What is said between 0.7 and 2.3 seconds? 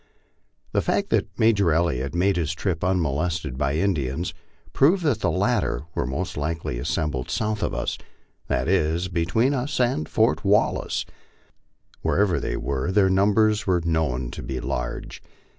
The fact that Major Elliot had